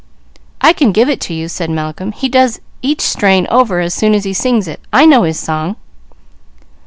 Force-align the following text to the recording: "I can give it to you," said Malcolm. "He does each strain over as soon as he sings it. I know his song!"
"I 0.61 0.73
can 0.73 0.91
give 0.91 1.09
it 1.09 1.21
to 1.21 1.33
you," 1.35 1.47
said 1.47 1.69
Malcolm. 1.69 2.11
"He 2.11 2.27
does 2.27 2.59
each 2.81 3.01
strain 3.01 3.45
over 3.51 3.79
as 3.81 3.93
soon 3.93 4.15
as 4.15 4.23
he 4.23 4.33
sings 4.33 4.67
it. 4.67 4.79
I 4.91 5.05
know 5.05 5.21
his 5.21 5.39
song!" 5.39 5.75